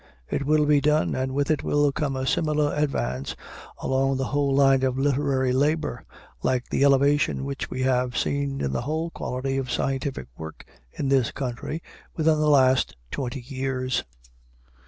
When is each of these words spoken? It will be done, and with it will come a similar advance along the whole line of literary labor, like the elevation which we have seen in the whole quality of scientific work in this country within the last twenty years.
It 0.31 0.47
will 0.47 0.65
be 0.65 0.81
done, 0.81 1.13
and 1.13 1.31
with 1.31 1.51
it 1.51 1.61
will 1.61 1.91
come 1.91 2.15
a 2.15 2.25
similar 2.25 2.73
advance 2.73 3.35
along 3.77 4.17
the 4.17 4.25
whole 4.25 4.51
line 4.55 4.81
of 4.81 4.97
literary 4.97 5.53
labor, 5.53 6.05
like 6.41 6.67
the 6.69 6.83
elevation 6.83 7.45
which 7.45 7.69
we 7.69 7.83
have 7.83 8.17
seen 8.17 8.61
in 8.61 8.71
the 8.71 8.81
whole 8.81 9.11
quality 9.11 9.57
of 9.59 9.69
scientific 9.69 10.25
work 10.35 10.65
in 10.91 11.09
this 11.09 11.29
country 11.31 11.83
within 12.15 12.39
the 12.39 12.49
last 12.49 12.97
twenty 13.11 13.41
years. 13.41 14.03